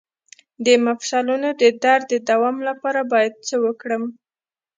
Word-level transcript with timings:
د 0.65 0.67
مفصلونو 0.85 1.49
د 1.61 1.63
درد 1.83 2.05
د 2.11 2.15
دوام 2.29 2.57
لپاره 2.67 3.01
باید 3.11 3.33
څه 3.47 3.55
وکړم؟ 3.65 4.03